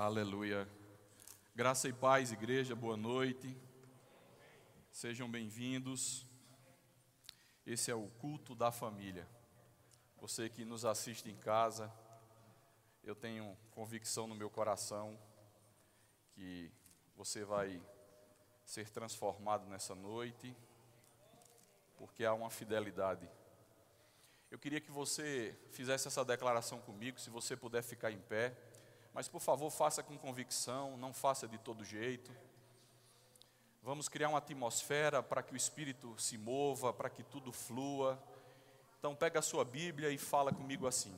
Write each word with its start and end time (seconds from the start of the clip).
Aleluia. 0.00 0.68
Graça 1.56 1.88
e 1.88 1.92
paz, 1.92 2.30
igreja, 2.30 2.76
boa 2.76 2.96
noite. 2.96 3.60
Sejam 4.92 5.28
bem-vindos. 5.28 6.24
Esse 7.66 7.90
é 7.90 7.96
o 7.96 8.06
culto 8.06 8.54
da 8.54 8.70
família. 8.70 9.26
Você 10.20 10.48
que 10.48 10.64
nos 10.64 10.84
assiste 10.84 11.28
em 11.28 11.34
casa, 11.34 11.92
eu 13.02 13.16
tenho 13.16 13.58
convicção 13.72 14.28
no 14.28 14.36
meu 14.36 14.48
coração 14.48 15.18
que 16.30 16.70
você 17.16 17.44
vai 17.44 17.82
ser 18.64 18.88
transformado 18.90 19.66
nessa 19.66 19.96
noite, 19.96 20.56
porque 21.96 22.24
há 22.24 22.32
uma 22.32 22.50
fidelidade. 22.50 23.28
Eu 24.48 24.60
queria 24.60 24.80
que 24.80 24.92
você 24.92 25.58
fizesse 25.72 26.06
essa 26.06 26.24
declaração 26.24 26.80
comigo, 26.82 27.18
se 27.18 27.30
você 27.30 27.56
puder 27.56 27.82
ficar 27.82 28.12
em 28.12 28.20
pé, 28.20 28.56
mas 29.18 29.26
por 29.26 29.40
favor, 29.40 29.68
faça 29.68 30.00
com 30.00 30.16
convicção, 30.16 30.96
não 30.96 31.12
faça 31.12 31.48
de 31.48 31.58
todo 31.58 31.84
jeito. 31.84 32.30
Vamos 33.82 34.08
criar 34.08 34.28
uma 34.28 34.38
atmosfera 34.38 35.20
para 35.20 35.42
que 35.42 35.52
o 35.52 35.56
Espírito 35.56 36.14
se 36.16 36.38
mova, 36.38 36.92
para 36.92 37.10
que 37.10 37.24
tudo 37.24 37.52
flua. 37.52 38.16
Então, 38.96 39.16
pega 39.16 39.40
a 39.40 39.42
sua 39.42 39.64
Bíblia 39.64 40.10
e 40.10 40.16
fala 40.16 40.52
comigo 40.52 40.86
assim. 40.86 41.12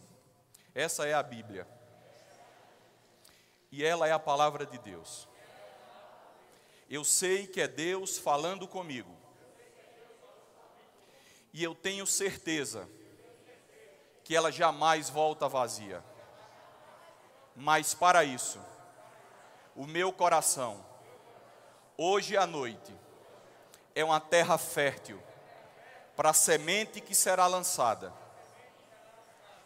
Essa 0.74 1.06
é 1.06 1.12
a 1.12 1.22
Bíblia. 1.22 1.68
E 3.70 3.84
ela 3.84 4.08
é 4.08 4.12
a 4.12 4.18
palavra 4.18 4.64
de 4.64 4.78
Deus. 4.78 5.28
Eu 6.88 7.04
sei 7.04 7.46
que 7.46 7.60
é 7.60 7.68
Deus 7.68 8.16
falando 8.16 8.66
comigo. 8.66 9.14
E 11.52 11.62
eu 11.62 11.74
tenho 11.74 12.06
certeza 12.06 12.88
que 14.24 14.34
ela 14.34 14.50
jamais 14.50 15.10
volta 15.10 15.46
vazia. 15.46 16.02
Mas 17.54 17.94
para 17.94 18.24
isso, 18.24 18.60
o 19.76 19.86
meu 19.86 20.12
coração, 20.12 20.84
hoje 21.96 22.36
à 22.36 22.46
noite, 22.46 22.94
é 23.94 24.04
uma 24.04 24.20
terra 24.20 24.56
fértil 24.56 25.20
para 26.16 26.30
a 26.30 26.34
semente 26.34 27.00
que 27.00 27.14
será 27.14 27.46
lançada, 27.46 28.12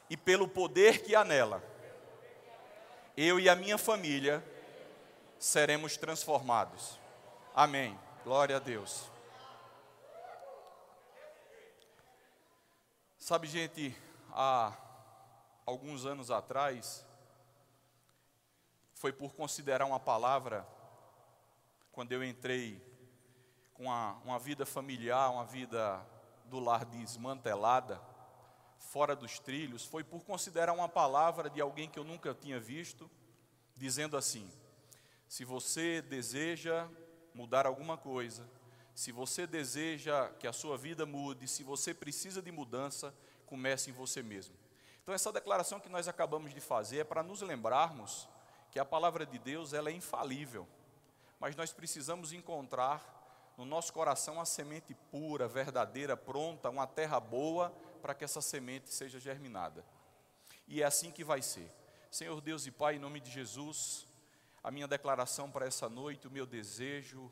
e 0.08 0.16
pelo 0.16 0.46
poder 0.46 1.02
que 1.02 1.14
há 1.14 1.24
nela, 1.24 1.62
eu 3.16 3.40
e 3.40 3.48
a 3.48 3.56
minha 3.56 3.78
família 3.78 4.44
seremos 5.38 5.96
transformados. 5.96 6.98
Amém. 7.54 7.98
Glória 8.24 8.56
a 8.56 8.58
Deus. 8.58 9.04
Sabe, 13.18 13.46
gente, 13.46 13.96
há 14.32 14.72
alguns 15.64 16.04
anos 16.04 16.30
atrás, 16.30 17.06
foi 19.04 19.12
por 19.12 19.34
considerar 19.34 19.84
uma 19.84 20.00
palavra, 20.00 20.66
quando 21.92 22.12
eu 22.12 22.24
entrei 22.24 22.82
com 23.74 23.82
uma, 23.82 24.14
uma 24.24 24.38
vida 24.38 24.64
familiar, 24.64 25.30
uma 25.30 25.44
vida 25.44 26.00
do 26.46 26.58
lar 26.58 26.86
desmantelada, 26.86 28.00
fora 28.78 29.14
dos 29.14 29.38
trilhos, 29.38 29.84
foi 29.84 30.02
por 30.02 30.24
considerar 30.24 30.72
uma 30.72 30.88
palavra 30.88 31.50
de 31.50 31.60
alguém 31.60 31.86
que 31.86 31.98
eu 31.98 32.02
nunca 32.02 32.32
tinha 32.32 32.58
visto, 32.58 33.10
dizendo 33.76 34.16
assim: 34.16 34.50
se 35.28 35.44
você 35.44 36.00
deseja 36.00 36.88
mudar 37.34 37.66
alguma 37.66 37.98
coisa, 37.98 38.48
se 38.94 39.12
você 39.12 39.46
deseja 39.46 40.30
que 40.38 40.46
a 40.46 40.52
sua 40.54 40.78
vida 40.78 41.04
mude, 41.04 41.46
se 41.46 41.62
você 41.62 41.92
precisa 41.92 42.40
de 42.40 42.50
mudança, 42.50 43.14
comece 43.44 43.90
em 43.90 43.92
você 43.92 44.22
mesmo. 44.22 44.54
Então 45.02 45.14
essa 45.14 45.30
declaração 45.30 45.78
que 45.78 45.90
nós 45.90 46.08
acabamos 46.08 46.54
de 46.54 46.60
fazer 46.62 47.00
é 47.00 47.04
para 47.04 47.22
nos 47.22 47.42
lembrarmos 47.42 48.32
que 48.74 48.80
a 48.80 48.84
palavra 48.84 49.24
de 49.24 49.38
Deus 49.38 49.72
ela 49.72 49.88
é 49.88 49.92
infalível, 49.92 50.66
mas 51.38 51.54
nós 51.54 51.72
precisamos 51.72 52.32
encontrar 52.32 53.54
no 53.56 53.64
nosso 53.64 53.92
coração 53.92 54.40
a 54.40 54.44
semente 54.44 54.92
pura, 55.12 55.46
verdadeira, 55.46 56.16
pronta, 56.16 56.70
uma 56.70 56.84
terra 56.84 57.20
boa 57.20 57.70
para 58.02 58.16
que 58.16 58.24
essa 58.24 58.42
semente 58.42 58.92
seja 58.92 59.20
germinada. 59.20 59.86
E 60.66 60.82
é 60.82 60.84
assim 60.84 61.12
que 61.12 61.22
vai 61.22 61.40
ser. 61.40 61.70
Senhor 62.10 62.40
Deus 62.40 62.66
e 62.66 62.72
Pai, 62.72 62.96
em 62.96 62.98
nome 62.98 63.20
de 63.20 63.30
Jesus, 63.30 64.08
a 64.60 64.72
minha 64.72 64.88
declaração 64.88 65.48
para 65.48 65.66
essa 65.66 65.88
noite, 65.88 66.26
o 66.26 66.30
meu 66.32 66.44
desejo 66.44 67.30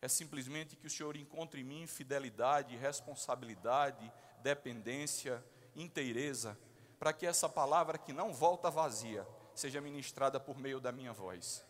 é 0.00 0.06
simplesmente 0.06 0.76
que 0.76 0.86
o 0.86 0.90
Senhor 0.90 1.16
encontre 1.16 1.62
em 1.62 1.64
mim 1.64 1.84
fidelidade, 1.88 2.76
responsabilidade, 2.76 4.12
dependência, 4.40 5.44
inteireza, 5.74 6.56
para 6.96 7.12
que 7.12 7.26
essa 7.26 7.48
palavra 7.48 7.98
que 7.98 8.12
não 8.12 8.32
volta 8.32 8.70
vazia, 8.70 9.26
seja 9.54 9.80
ministrada 9.80 10.38
por 10.38 10.58
meio 10.58 10.80
da 10.80 10.92
minha 10.92 11.12
voz. 11.12 11.64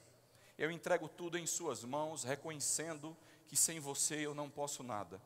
Eu 0.58 0.70
entrego 0.70 1.08
tudo 1.08 1.38
em 1.38 1.46
Suas 1.46 1.84
mãos, 1.84 2.24
reconhecendo 2.24 3.16
que 3.46 3.56
sem 3.56 3.80
você 3.80 4.26
eu 4.26 4.34
não 4.34 4.50
posso 4.50 4.82
nada. 4.82 5.20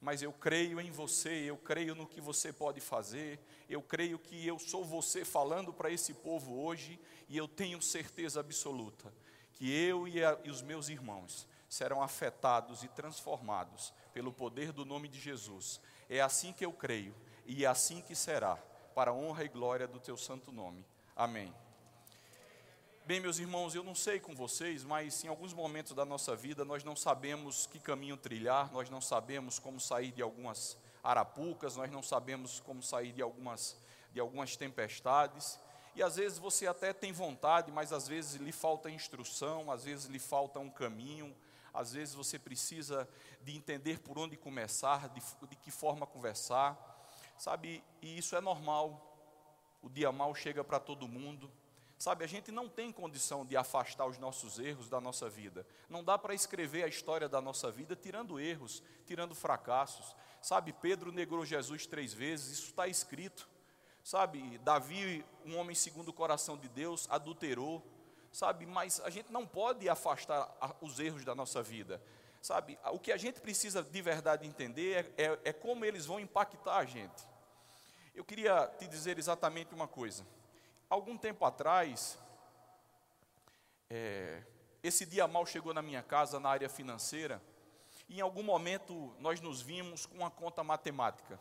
Mas 0.00 0.22
eu 0.22 0.32
creio 0.32 0.80
em 0.80 0.90
você, 0.90 1.30
eu 1.30 1.56
creio 1.56 1.94
no 1.94 2.06
que 2.06 2.20
você 2.20 2.52
pode 2.52 2.80
fazer, 2.80 3.40
eu 3.68 3.82
creio 3.82 4.18
que 4.18 4.46
eu 4.46 4.58
sou 4.58 4.84
você 4.84 5.24
falando 5.24 5.72
para 5.72 5.90
esse 5.90 6.12
povo 6.12 6.62
hoje, 6.62 7.00
e 7.28 7.36
eu 7.36 7.48
tenho 7.48 7.80
certeza 7.80 8.40
absoluta 8.40 9.12
que 9.56 9.72
eu 9.72 10.06
e, 10.06 10.22
a, 10.22 10.38
e 10.44 10.50
os 10.50 10.62
meus 10.62 10.88
irmãos 10.88 11.46
serão 11.68 12.02
afetados 12.02 12.84
e 12.84 12.88
transformados 12.88 13.92
pelo 14.12 14.32
poder 14.32 14.70
do 14.70 14.84
nome 14.84 15.08
de 15.08 15.18
Jesus. 15.18 15.80
É 16.08 16.20
assim 16.20 16.52
que 16.52 16.64
eu 16.64 16.72
creio, 16.72 17.14
e 17.46 17.64
é 17.64 17.66
assim 17.66 18.00
que 18.00 18.14
será, 18.14 18.56
para 18.94 19.10
a 19.10 19.14
honra 19.14 19.44
e 19.44 19.48
glória 19.48 19.88
do 19.88 19.98
teu 19.98 20.16
santo 20.16 20.52
nome. 20.52 20.84
Amém. 21.16 21.52
Bem, 23.06 23.20
meus 23.20 23.38
irmãos, 23.38 23.72
eu 23.72 23.84
não 23.84 23.94
sei 23.94 24.18
com 24.18 24.34
vocês, 24.34 24.82
mas 24.82 25.22
em 25.22 25.28
alguns 25.28 25.54
momentos 25.54 25.92
da 25.92 26.04
nossa 26.04 26.34
vida 26.34 26.64
nós 26.64 26.82
não 26.82 26.96
sabemos 26.96 27.64
que 27.64 27.78
caminho 27.78 28.16
trilhar, 28.16 28.72
nós 28.72 28.90
não 28.90 29.00
sabemos 29.00 29.60
como 29.60 29.78
sair 29.78 30.10
de 30.10 30.20
algumas 30.20 30.76
arapucas, 31.04 31.76
nós 31.76 31.88
não 31.88 32.02
sabemos 32.02 32.58
como 32.58 32.82
sair 32.82 33.12
de 33.12 33.22
algumas, 33.22 33.76
de 34.12 34.18
algumas 34.18 34.56
tempestades. 34.56 35.56
E 35.94 36.02
às 36.02 36.16
vezes 36.16 36.36
você 36.36 36.66
até 36.66 36.92
tem 36.92 37.12
vontade, 37.12 37.70
mas 37.70 37.92
às 37.92 38.08
vezes 38.08 38.40
lhe 38.40 38.50
falta 38.50 38.90
instrução, 38.90 39.70
às 39.70 39.84
vezes 39.84 40.06
lhe 40.06 40.18
falta 40.18 40.58
um 40.58 40.68
caminho, 40.68 41.32
às 41.72 41.92
vezes 41.92 42.12
você 42.12 42.40
precisa 42.40 43.08
de 43.40 43.56
entender 43.56 44.00
por 44.00 44.18
onde 44.18 44.36
começar, 44.36 45.08
de, 45.10 45.22
de 45.48 45.54
que 45.54 45.70
forma 45.70 46.08
conversar, 46.08 46.76
sabe? 47.38 47.84
E 48.02 48.18
isso 48.18 48.34
é 48.34 48.40
normal. 48.40 49.00
O 49.80 49.88
dia 49.88 50.10
mal 50.10 50.34
chega 50.34 50.64
para 50.64 50.80
todo 50.80 51.06
mundo. 51.06 51.48
Sabe, 51.98 52.24
a 52.24 52.28
gente 52.28 52.52
não 52.52 52.68
tem 52.68 52.92
condição 52.92 53.44
de 53.44 53.56
afastar 53.56 54.06
os 54.06 54.18
nossos 54.18 54.58
erros 54.58 54.88
da 54.88 55.00
nossa 55.00 55.30
vida. 55.30 55.66
Não 55.88 56.04
dá 56.04 56.18
para 56.18 56.34
escrever 56.34 56.82
a 56.84 56.88
história 56.88 57.28
da 57.28 57.40
nossa 57.40 57.70
vida 57.70 57.96
tirando 57.96 58.38
erros, 58.38 58.82
tirando 59.06 59.34
fracassos. 59.34 60.14
Sabe, 60.42 60.74
Pedro 60.74 61.10
negou 61.10 61.44
Jesus 61.44 61.86
três 61.86 62.12
vezes, 62.12 62.58
isso 62.58 62.66
está 62.66 62.86
escrito. 62.86 63.48
Sabe, 64.04 64.58
Davi, 64.58 65.24
um 65.44 65.56
homem 65.56 65.74
segundo 65.74 66.10
o 66.10 66.12
coração 66.12 66.56
de 66.58 66.68
Deus, 66.68 67.08
adulterou. 67.10 67.82
Sabe, 68.30 68.66
mas 68.66 69.00
a 69.00 69.08
gente 69.08 69.32
não 69.32 69.46
pode 69.46 69.88
afastar 69.88 70.54
os 70.82 71.00
erros 71.00 71.24
da 71.24 71.34
nossa 71.34 71.62
vida. 71.62 72.02
Sabe, 72.42 72.78
o 72.92 72.98
que 72.98 73.10
a 73.10 73.16
gente 73.16 73.40
precisa 73.40 73.82
de 73.82 74.02
verdade 74.02 74.46
entender 74.46 75.12
é, 75.16 75.24
é, 75.24 75.38
é 75.46 75.52
como 75.52 75.84
eles 75.84 76.04
vão 76.04 76.20
impactar 76.20 76.76
a 76.76 76.84
gente. 76.84 77.26
Eu 78.14 78.24
queria 78.24 78.66
te 78.78 78.86
dizer 78.86 79.18
exatamente 79.18 79.74
uma 79.74 79.88
coisa. 79.88 80.24
Algum 80.88 81.18
tempo 81.18 81.44
atrás, 81.44 82.16
é, 83.90 84.44
esse 84.82 85.04
dia 85.04 85.26
mal 85.26 85.44
chegou 85.44 85.74
na 85.74 85.82
minha 85.82 86.00
casa 86.00 86.38
na 86.38 86.48
área 86.48 86.68
financeira, 86.68 87.42
e 88.08 88.18
em 88.18 88.20
algum 88.20 88.42
momento 88.42 89.12
nós 89.18 89.40
nos 89.40 89.60
vimos 89.60 90.06
com 90.06 90.18
uma 90.18 90.30
conta 90.30 90.62
matemática. 90.62 91.40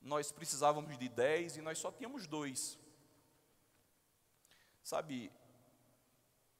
Nós 0.00 0.32
precisávamos 0.32 0.96
de 0.98 1.06
10 1.06 1.58
e 1.58 1.60
nós 1.60 1.78
só 1.78 1.92
tínhamos 1.92 2.26
dois. 2.26 2.78
Sabe, 4.82 5.30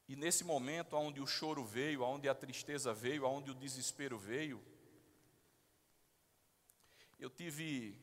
e 0.07 0.15
nesse 0.15 0.43
momento 0.43 0.95
onde 0.95 1.19
o 1.19 1.25
choro 1.25 1.65
veio, 1.65 2.03
onde 2.03 2.29
a 2.29 2.35
tristeza 2.35 2.93
veio, 2.93 3.25
onde 3.25 3.49
o 3.49 3.55
desespero 3.55 4.19
veio, 4.19 4.63
eu 7.19 7.29
tive 7.29 7.99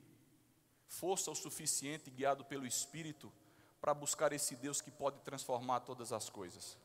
força 0.89 1.31
o 1.31 1.35
suficiente, 1.35 2.11
guiado 2.11 2.45
pelo 2.45 2.67
Espírito, 2.67 3.33
para 3.81 3.95
buscar 3.95 4.33
esse 4.33 4.57
Deus 4.57 4.81
que 4.81 4.91
pode 4.91 5.21
transformar 5.21 5.81
todas 5.81 6.13
as 6.13 6.29
coisas. 6.29 6.79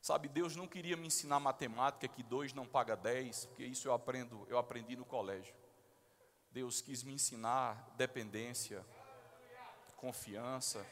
Sabe, 0.00 0.28
Deus 0.28 0.56
não 0.56 0.66
queria 0.66 0.96
me 0.96 1.06
ensinar 1.06 1.38
matemática 1.38 2.08
que 2.08 2.22
dois 2.22 2.52
não 2.52 2.66
paga 2.66 2.96
dez, 2.96 3.46
porque 3.46 3.64
isso 3.64 3.86
eu 3.86 3.94
aprendo, 3.94 4.44
eu 4.48 4.58
aprendi 4.58 4.96
no 4.96 5.04
colégio. 5.04 5.54
Deus 6.50 6.80
quis 6.80 7.02
me 7.02 7.14
ensinar 7.14 7.94
dependência, 7.96 8.84
confiança, 9.96 10.84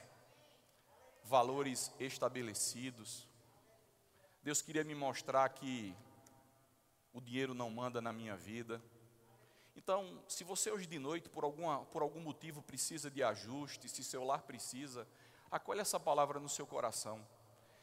valores 1.25 1.93
estabelecidos. 1.99 3.29
Deus 4.43 4.63
queria 4.63 4.85
me 4.85 4.95
mostrar 4.95 5.49
que 5.51 5.95
o 7.13 7.21
dinheiro 7.21 7.53
não 7.53 7.69
manda 7.69 8.01
na 8.01 8.13
minha 8.13 8.37
vida. 8.37 8.81
Então, 9.83 10.23
se 10.29 10.45
você 10.45 10.71
hoje 10.71 10.87
de 10.87 10.99
noite, 10.99 11.29
por, 11.29 11.43
alguma, 11.43 11.85
por 11.87 12.03
algum 12.03 12.21
motivo, 12.21 12.63
precisa 12.63 13.11
de 13.11 13.23
ajuste, 13.23 13.89
se 13.89 14.05
seu 14.05 14.23
lar 14.23 14.43
precisa, 14.43 15.07
Acolhe 15.51 15.81
essa 15.81 15.99
palavra 15.99 16.39
no 16.39 16.49
seu 16.49 16.65
coração. 16.65 17.27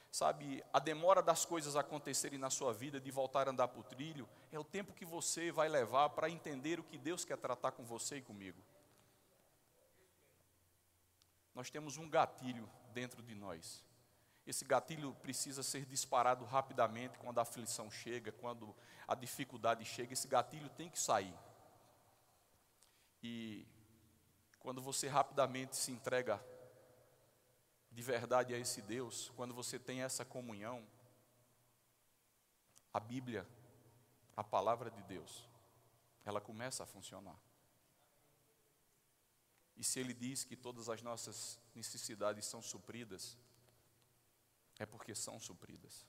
Sabe, 0.10 0.64
a 0.72 0.80
demora 0.80 1.22
das 1.22 1.44
coisas 1.44 1.76
acontecerem 1.76 2.40
na 2.40 2.50
sua 2.50 2.74
vida, 2.74 3.00
de 3.00 3.12
voltar 3.12 3.48
a 3.48 3.52
andar 3.52 3.68
para 3.68 3.82
o 3.82 3.84
trilho, 3.84 4.28
é 4.52 4.58
o 4.58 4.64
tempo 4.64 4.94
que 4.94 5.04
você 5.04 5.52
vai 5.52 5.68
levar 5.68 6.10
para 6.12 6.30
entender 6.30 6.80
o 6.80 6.84
que 6.84 6.98
Deus 6.98 7.26
quer 7.26 7.38
tratar 7.38 7.74
com 7.74 7.84
você 7.84 8.18
e 8.18 8.22
comigo. 8.22 8.64
Nós 11.54 11.70
temos 11.70 11.98
um 11.98 12.10
gatilho 12.10 12.70
dentro 12.94 13.22
de 13.22 13.36
nós. 13.36 13.84
Esse 14.46 14.64
gatilho 14.64 15.14
precisa 15.16 15.62
ser 15.62 15.86
disparado 15.86 16.46
rapidamente 16.46 17.20
quando 17.20 17.40
a 17.40 17.42
aflição 17.42 17.92
chega, 17.92 18.32
quando 18.32 18.74
a 19.06 19.14
dificuldade 19.14 19.84
chega. 19.84 20.14
Esse 20.14 20.28
gatilho 20.28 20.70
tem 20.70 20.90
que 20.90 20.98
sair. 20.98 21.36
E 23.22 23.66
quando 24.60 24.82
você 24.82 25.08
rapidamente 25.08 25.76
se 25.76 25.92
entrega 25.92 26.44
de 27.92 28.02
verdade 28.02 28.54
a 28.54 28.58
esse 28.58 28.82
Deus, 28.82 29.32
quando 29.36 29.54
você 29.54 29.80
tem 29.80 30.02
essa 30.02 30.24
comunhão, 30.24 30.86
a 32.94 33.00
Bíblia, 33.00 33.48
a 34.36 34.44
palavra 34.44 34.92
de 34.92 35.02
Deus, 35.04 35.48
ela 36.26 36.42
começa 36.42 36.84
a 36.84 36.86
funcionar. 36.86 37.40
E 39.76 39.84
se 39.84 40.00
Ele 40.00 40.14
diz 40.14 40.44
que 40.44 40.56
todas 40.56 40.90
as 40.90 41.02
nossas 41.02 41.60
necessidades 41.74 42.46
são 42.46 42.62
supridas, 42.62 43.38
é 44.80 44.86
porque 44.86 45.16
são 45.16 45.40
supridas. 45.40 46.06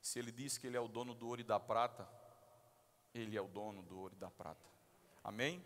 Se 0.00 0.18
Ele 0.18 0.30
diz 0.32 0.58
que 0.58 0.66
Ele 0.66 0.76
é 0.76 0.80
o 0.80 0.88
dono 0.88 1.14
do 1.14 1.26
ouro 1.26 1.40
e 1.40 1.44
da 1.44 1.58
prata, 1.58 2.08
Ele 3.14 3.36
é 3.36 3.40
o 3.40 3.48
dono 3.48 3.82
do 3.82 3.98
ouro 3.98 4.14
e 4.14 4.18
da 4.18 4.30
prata. 4.30 4.68
Amém? 5.22 5.64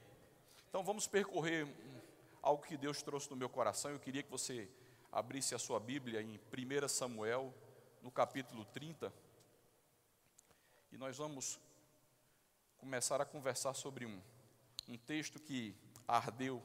Então 0.73 0.83
vamos 0.83 1.07
percorrer 1.07 1.69
algo 2.41 2.63
que 2.63 2.79
Deus 2.79 3.03
trouxe 3.03 3.29
no 3.29 3.37
meu 3.37 3.51
coração. 3.51 3.91
Eu 3.91 4.01
queria 4.01 4.23
que 4.23 4.31
você 4.31 4.67
abrisse 5.13 5.55
a 5.55 5.59
sua 5.59 5.79
Bíblia 5.79 6.23
em 6.23 6.41
1 6.51 6.89
Samuel, 6.89 7.53
no 8.01 8.11
capítulo 8.11 8.65
30, 8.65 9.13
e 10.91 10.97
nós 10.97 11.19
vamos 11.19 11.61
começar 12.79 13.21
a 13.21 13.27
conversar 13.27 13.75
sobre 13.75 14.07
um, 14.07 14.19
um 14.89 14.97
texto 14.97 15.39
que 15.39 15.77
ardeu 16.09 16.63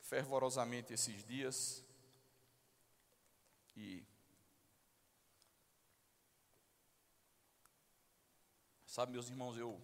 fervorosamente 0.00 0.92
esses 0.92 1.24
dias. 1.24 1.84
E 3.76 4.04
sabe 8.84 9.12
meus 9.12 9.28
irmãos 9.28 9.56
eu 9.56 9.80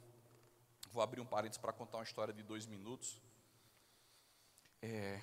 vou 0.90 1.04
abrir 1.04 1.20
um 1.20 1.24
parênteses 1.24 1.58
para 1.58 1.72
contar 1.72 1.98
uma 1.98 2.02
história 2.02 2.34
de 2.34 2.42
dois 2.42 2.66
minutos 2.66 3.27
é, 4.80 5.20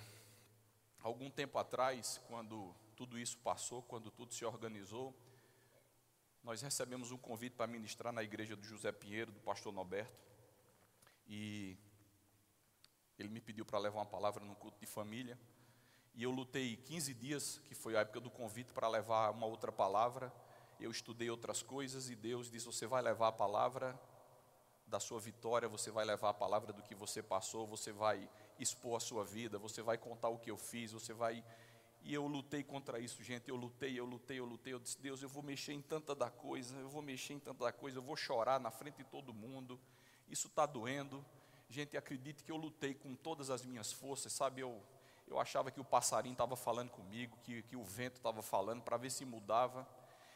algum 0.99 1.29
tempo 1.29 1.57
atrás, 1.57 2.21
quando 2.27 2.75
tudo 2.95 3.17
isso 3.17 3.37
passou, 3.39 3.81
quando 3.83 4.11
tudo 4.11 4.33
se 4.33 4.43
organizou, 4.43 5.15
nós 6.43 6.61
recebemos 6.61 7.11
um 7.11 7.17
convite 7.17 7.53
para 7.53 7.67
ministrar 7.67 8.13
na 8.13 8.23
igreja 8.23 8.55
do 8.55 8.65
José 8.65 8.91
Pinheiro, 8.91 9.31
do 9.31 9.39
pastor 9.39 9.73
Norberto, 9.73 10.15
e 11.27 11.77
ele 13.17 13.29
me 13.29 13.41
pediu 13.41 13.65
para 13.65 13.79
levar 13.79 13.99
uma 13.99 14.05
palavra 14.05 14.43
no 14.43 14.55
culto 14.55 14.79
de 14.79 14.85
família, 14.85 15.39
e 16.13 16.23
eu 16.23 16.31
lutei 16.31 16.77
15 16.77 17.13
dias, 17.13 17.61
que 17.65 17.75
foi 17.75 17.95
a 17.95 18.01
época 18.01 18.19
do 18.19 18.29
convite, 18.29 18.73
para 18.73 18.87
levar 18.87 19.31
uma 19.31 19.45
outra 19.45 19.71
palavra, 19.71 20.31
eu 20.79 20.91
estudei 20.91 21.29
outras 21.29 21.61
coisas, 21.61 22.09
e 22.09 22.15
Deus 22.15 22.51
disse, 22.51 22.65
você 22.65 22.85
vai 22.85 23.01
levar 23.01 23.29
a 23.29 23.31
palavra 23.31 23.99
da 24.95 24.99
sua 25.01 25.19
vitória, 25.19 25.67
você 25.67 25.91
vai 25.91 26.05
levar 26.05 26.29
a 26.29 26.33
palavra 26.33 26.71
do 26.71 26.81
que 26.81 26.95
você 26.95 27.21
passou, 27.21 27.67
você 27.67 27.91
vai 27.91 28.29
expor 28.57 28.95
a 28.95 28.99
sua 29.01 29.25
vida, 29.25 29.59
você 29.59 29.81
vai 29.81 29.97
contar 29.97 30.29
o 30.29 30.39
que 30.39 30.49
eu 30.49 30.57
fiz, 30.57 30.93
você 30.93 31.13
vai. 31.13 31.43
E 32.01 32.13
eu 32.13 32.25
lutei 32.27 32.63
contra 32.63 32.97
isso, 32.97 33.21
gente. 33.21 33.49
Eu 33.49 33.57
lutei, 33.57 33.99
eu 33.99 34.05
lutei, 34.05 34.39
eu 34.39 34.45
lutei. 34.45 34.71
Eu 34.73 34.79
disse, 34.79 34.97
Deus, 35.01 35.21
eu 35.21 35.27
vou 35.27 35.43
mexer 35.43 35.73
em 35.73 35.81
tanta 35.81 36.15
da 36.15 36.29
coisa, 36.29 36.77
eu 36.77 36.87
vou 36.87 37.01
mexer 37.01 37.33
em 37.33 37.39
tanta 37.39 37.65
da 37.65 37.73
coisa, 37.73 37.97
eu 37.97 38.01
vou 38.01 38.15
chorar 38.15 38.57
na 38.57 38.71
frente 38.71 38.95
de 38.95 39.03
todo 39.03 39.33
mundo. 39.33 39.77
Isso 40.29 40.47
está 40.47 40.65
doendo. 40.65 41.25
Gente, 41.67 41.97
acredite 41.97 42.41
que 42.41 42.51
eu 42.51 42.55
lutei 42.55 42.93
com 42.93 43.15
todas 43.15 43.49
as 43.49 43.65
minhas 43.65 43.91
forças, 43.91 44.31
sabe? 44.31 44.61
Eu, 44.61 44.81
eu 45.27 45.37
achava 45.37 45.71
que 45.71 45.81
o 45.81 45.83
passarinho 45.83 46.33
estava 46.33 46.55
falando 46.55 46.89
comigo, 46.89 47.37
que, 47.43 47.63
que 47.63 47.75
o 47.75 47.83
vento 47.83 48.15
estava 48.15 48.41
falando, 48.41 48.81
para 48.81 48.95
ver 48.95 49.11
se 49.11 49.25
mudava. 49.25 49.85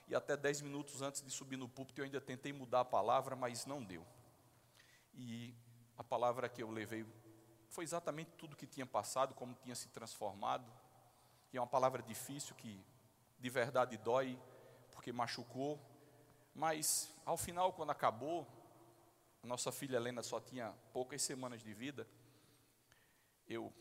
E 0.10 0.16
até 0.16 0.36
dez 0.36 0.60
minutos 0.60 1.02
antes 1.02 1.22
de 1.22 1.32
subir 1.32 1.56
no 1.56 1.70
púlpito, 1.70 2.02
eu 2.02 2.06
ainda 2.06 2.20
tentei 2.20 2.52
mudar 2.52 2.82
a 2.82 2.86
palavra, 2.86 3.38
mas 3.38 3.66
não 3.66 3.82
deu. 3.82 4.06
E 5.22 5.54
a 5.98 6.04
palavra 6.04 6.48
que 6.48 6.64
eu 6.64 6.72
levei 6.72 7.06
foi 7.68 7.84
exatamente 7.84 8.32
tudo 8.38 8.56
que 8.56 8.66
tinha 8.66 8.86
passado, 8.86 9.36
como 9.36 9.54
tinha 9.54 9.76
se 9.76 9.90
transformado. 9.90 10.72
E 11.52 11.58
é 11.58 11.62
uma 11.62 11.68
palavra 11.68 12.02
difícil 12.02 12.56
que 12.56 12.82
de 13.38 13.50
verdade 13.50 13.98
dói, 13.98 14.40
porque 14.92 15.12
machucou. 15.12 15.78
Mas 16.56 17.14
ao 17.26 17.36
final, 17.36 17.74
quando 17.74 17.90
acabou, 17.90 18.48
nossa 19.44 19.74
filha 19.74 19.98
Helena 19.98 20.24
só 20.24 20.40
tinha 20.40 20.74
poucas 20.94 21.22
semanas 21.22 21.62
de 21.62 21.74
vida. 21.74 22.08
Eu 23.46 23.74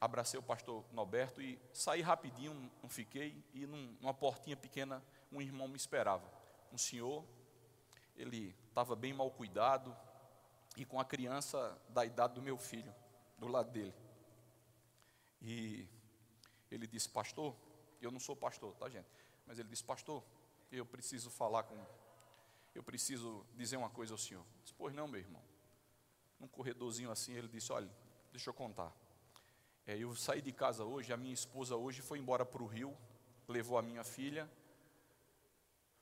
abracei 0.00 0.38
o 0.38 0.42
pastor 0.42 0.84
Norberto 0.92 1.42
e 1.42 1.60
saí 1.72 2.00
rapidinho, 2.00 2.70
não 2.80 2.88
fiquei, 2.88 3.44
e 3.52 3.66
num, 3.66 3.96
numa 4.00 4.14
portinha 4.14 4.56
pequena, 4.56 5.02
um 5.32 5.42
irmão 5.42 5.66
me 5.66 5.76
esperava. 5.76 6.30
Um 6.72 6.78
senhor, 6.78 7.24
ele 8.14 8.54
estava 8.68 8.94
bem 8.94 9.12
mal 9.12 9.30
cuidado, 9.32 9.96
e 10.76 10.84
com 10.84 11.00
a 11.00 11.04
criança 11.04 11.76
da 11.88 12.04
idade 12.04 12.34
do 12.34 12.42
meu 12.42 12.58
filho 12.58 12.94
do 13.38 13.48
lado 13.48 13.70
dele. 13.70 13.94
E 15.40 15.88
ele 16.70 16.86
disse, 16.86 17.08
pastor, 17.08 17.56
eu 18.00 18.10
não 18.10 18.20
sou 18.20 18.36
pastor, 18.36 18.74
tá 18.76 18.88
gente? 18.88 19.08
Mas 19.46 19.58
ele 19.58 19.68
disse, 19.68 19.84
pastor, 19.84 20.22
eu 20.70 20.84
preciso 20.84 21.30
falar 21.30 21.62
com, 21.62 21.76
eu 22.74 22.82
preciso 22.82 23.46
dizer 23.54 23.76
uma 23.76 23.90
coisa 23.90 24.14
ao 24.14 24.18
senhor. 24.18 24.44
Disse, 24.62 24.74
pois 24.74 24.94
não, 24.94 25.08
meu 25.08 25.20
irmão. 25.20 25.42
Num 26.38 26.48
corredorzinho 26.48 27.10
assim, 27.10 27.32
ele 27.32 27.48
disse, 27.48 27.72
olha, 27.72 27.90
deixa 28.30 28.50
eu 28.50 28.54
contar. 28.54 28.92
É, 29.86 29.96
eu 29.96 30.14
saí 30.14 30.42
de 30.42 30.52
casa 30.52 30.84
hoje, 30.84 31.12
a 31.12 31.16
minha 31.16 31.32
esposa 31.32 31.76
hoje 31.76 32.02
foi 32.02 32.18
embora 32.18 32.44
para 32.44 32.62
o 32.62 32.66
Rio, 32.66 32.96
levou 33.46 33.78
a 33.78 33.82
minha 33.82 34.02
filha, 34.02 34.50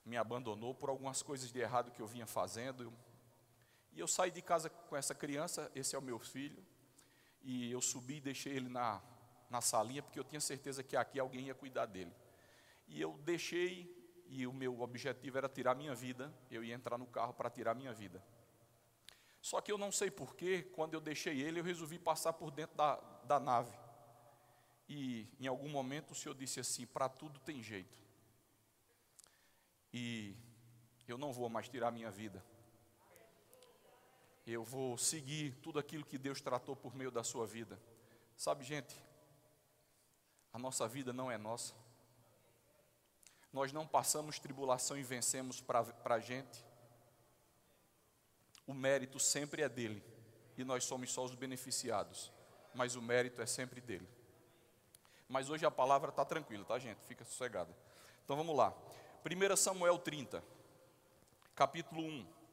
me 0.04 0.16
abandonou 0.16 0.74
por 0.74 0.88
algumas 0.88 1.22
coisas 1.22 1.52
de 1.52 1.58
errado 1.58 1.90
que 1.90 2.00
eu 2.00 2.06
vinha 2.06 2.26
fazendo. 2.26 2.92
E 3.94 4.00
eu 4.00 4.08
saí 4.08 4.30
de 4.30 4.42
casa 4.42 4.68
com 4.68 4.96
essa 4.96 5.14
criança, 5.14 5.70
esse 5.74 5.94
é 5.94 5.98
o 5.98 6.02
meu 6.02 6.18
filho, 6.18 6.62
e 7.42 7.70
eu 7.70 7.80
subi 7.80 8.16
e 8.16 8.20
deixei 8.20 8.52
ele 8.52 8.68
na, 8.68 9.00
na 9.48 9.60
salinha, 9.60 10.02
porque 10.02 10.18
eu 10.18 10.24
tinha 10.24 10.40
certeza 10.40 10.82
que 10.82 10.96
aqui 10.96 11.20
alguém 11.20 11.46
ia 11.46 11.54
cuidar 11.54 11.86
dele. 11.86 12.12
E 12.88 13.00
eu 13.00 13.16
deixei, 13.24 13.88
e 14.26 14.46
o 14.48 14.52
meu 14.52 14.80
objetivo 14.80 15.38
era 15.38 15.48
tirar 15.48 15.76
minha 15.76 15.94
vida, 15.94 16.34
eu 16.50 16.64
ia 16.64 16.74
entrar 16.74 16.98
no 16.98 17.06
carro 17.06 17.32
para 17.32 17.48
tirar 17.48 17.72
minha 17.74 17.92
vida. 17.92 18.22
Só 19.40 19.60
que 19.60 19.70
eu 19.70 19.78
não 19.78 19.92
sei 19.92 20.10
porquê, 20.10 20.62
quando 20.62 20.94
eu 20.94 21.00
deixei 21.00 21.40
ele, 21.40 21.60
eu 21.60 21.64
resolvi 21.64 21.98
passar 21.98 22.32
por 22.32 22.50
dentro 22.50 22.76
da, 22.76 22.96
da 23.24 23.38
nave. 23.38 23.76
E 24.88 25.28
em 25.38 25.46
algum 25.46 25.68
momento 25.68 26.10
o 26.10 26.14
Senhor 26.14 26.34
disse 26.34 26.58
assim: 26.60 26.86
para 26.86 27.08
tudo 27.08 27.38
tem 27.40 27.62
jeito. 27.62 27.98
E 29.92 30.34
eu 31.06 31.16
não 31.16 31.32
vou 31.32 31.48
mais 31.48 31.68
tirar 31.68 31.90
minha 31.90 32.10
vida 32.10 32.42
eu 34.52 34.62
vou 34.62 34.98
seguir 34.98 35.54
tudo 35.62 35.78
aquilo 35.78 36.04
que 36.04 36.18
Deus 36.18 36.40
tratou 36.40 36.76
por 36.76 36.94
meio 36.94 37.10
da 37.10 37.24
sua 37.24 37.46
vida. 37.46 37.80
Sabe, 38.36 38.64
gente, 38.64 38.94
a 40.52 40.58
nossa 40.58 40.86
vida 40.86 41.12
não 41.12 41.30
é 41.30 41.38
nossa. 41.38 41.74
Nós 43.52 43.72
não 43.72 43.86
passamos 43.86 44.38
tribulação 44.38 44.98
e 44.98 45.02
vencemos 45.02 45.60
para 45.60 45.86
a 46.04 46.18
gente. 46.18 46.64
O 48.66 48.74
mérito 48.74 49.18
sempre 49.18 49.62
é 49.62 49.68
dele. 49.68 50.02
E 50.56 50.64
nós 50.64 50.84
somos 50.84 51.12
só 51.12 51.24
os 51.24 51.34
beneficiados. 51.34 52.30
Mas 52.74 52.96
o 52.96 53.02
mérito 53.02 53.40
é 53.40 53.46
sempre 53.46 53.80
dele. 53.80 54.08
Mas 55.28 55.48
hoje 55.48 55.64
a 55.64 55.70
palavra 55.70 56.10
está 56.10 56.24
tranquila, 56.24 56.64
tá, 56.64 56.78
gente? 56.78 56.98
Fica 57.04 57.24
sossegada. 57.24 57.74
Então 58.24 58.36
vamos 58.36 58.56
lá. 58.56 58.74
1 59.24 59.56
Samuel 59.56 59.98
30, 59.98 60.44
capítulo 61.54 62.02
1. 62.02 62.43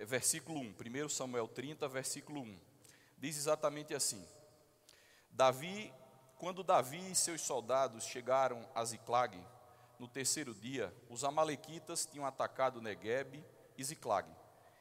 É, 0.00 0.04
versículo 0.06 0.58
1, 0.58 0.74
1 1.04 1.08
Samuel 1.10 1.46
30, 1.46 1.86
versículo 1.86 2.40
1. 2.40 2.58
Diz 3.18 3.36
exatamente 3.36 3.94
assim: 3.94 4.26
Davi, 5.30 5.92
quando 6.38 6.64
Davi 6.64 7.10
e 7.10 7.14
seus 7.14 7.42
soldados 7.42 8.04
chegaram 8.04 8.66
a 8.74 8.82
Ziclag, 8.82 9.38
no 9.98 10.08
terceiro 10.08 10.54
dia, 10.54 10.90
os 11.10 11.22
amalequitas 11.22 12.06
tinham 12.06 12.24
atacado 12.24 12.80
Negueb 12.80 13.44
e 13.76 13.84
Ziclag 13.84 14.26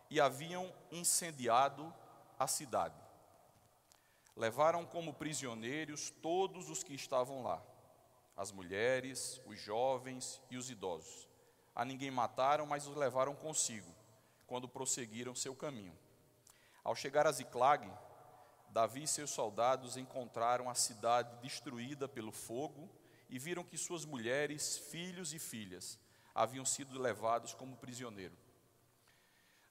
e 0.09 0.21
haviam 0.21 0.73
incendiado 0.89 1.93
a 2.39 2.47
cidade. 2.47 2.95
Levaram 4.37 4.85
como 4.85 5.13
prisioneiros 5.13 6.11
todos 6.21 6.69
os 6.69 6.81
que 6.81 6.93
estavam 6.93 7.43
lá, 7.43 7.61
as 8.37 8.53
mulheres, 8.53 9.41
os 9.45 9.59
jovens 9.59 10.41
e 10.49 10.55
os 10.55 10.69
idosos. 10.69 11.27
A 11.75 11.83
ninguém 11.83 12.09
mataram, 12.09 12.65
mas 12.65 12.87
os 12.87 12.95
levaram 12.95 13.35
consigo 13.35 13.98
quando 14.49 14.67
prosseguiram 14.67 15.35
seu 15.35 15.55
caminho. 15.55 15.95
Ao 16.83 16.95
chegar 16.95 17.27
a 17.27 17.31
Ziclag, 17.31 17.87
Davi 18.69 19.03
e 19.03 19.07
seus 19.07 19.29
soldados 19.29 19.95
encontraram 19.95 20.67
a 20.67 20.73
cidade 20.73 21.39
destruída 21.39 22.07
pelo 22.07 22.31
fogo 22.31 22.89
e 23.29 23.37
viram 23.37 23.63
que 23.63 23.77
suas 23.77 24.05
mulheres, 24.05 24.75
filhos 24.77 25.33
e 25.35 25.39
filhas 25.39 25.99
haviam 26.33 26.65
sido 26.65 26.99
levados 26.99 27.53
como 27.53 27.77
prisioneiro. 27.77 28.35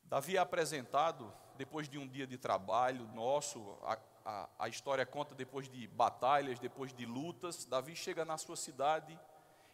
Davi 0.04 0.36
é 0.36 0.40
apresentado, 0.40 1.32
depois 1.56 1.88
de 1.88 1.98
um 1.98 2.06
dia 2.06 2.26
de 2.26 2.38
trabalho 2.38 3.06
nosso, 3.08 3.76
a, 3.82 3.98
a, 4.24 4.48
a 4.60 4.68
história 4.68 5.04
conta 5.04 5.34
depois 5.34 5.68
de 5.68 5.88
batalhas, 5.88 6.60
depois 6.60 6.92
de 6.94 7.04
lutas. 7.04 7.64
Davi 7.64 7.96
chega 7.96 8.24
na 8.24 8.38
sua 8.38 8.56
cidade 8.56 9.18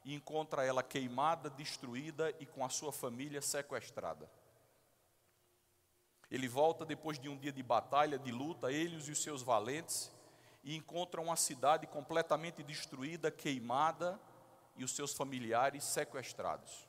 e 0.03 0.15
encontra 0.15 0.65
ela 0.65 0.83
queimada, 0.83 1.51
destruída 1.51 2.35
e 2.41 2.47
com 2.47 2.65
a 2.65 2.71
sua 2.71 2.91
família 2.91 3.43
sequestrada. 3.43 4.31
Ele 6.35 6.49
volta 6.49 6.85
depois 6.85 7.17
de 7.17 7.29
um 7.29 7.37
dia 7.37 7.53
de 7.53 7.63
batalha, 7.63 8.19
de 8.19 8.33
luta, 8.33 8.73
ele 8.73 8.97
e 8.97 9.11
os 9.13 9.23
seus 9.23 9.41
valentes, 9.41 10.11
e 10.65 10.75
encontra 10.75 11.21
uma 11.21 11.37
cidade 11.37 11.87
completamente 11.87 12.61
destruída, 12.61 13.31
queimada 13.31 14.19
e 14.77 14.83
os 14.83 14.97
seus 14.97 15.15
familiares 15.15 15.85
sequestrados. 15.85 16.89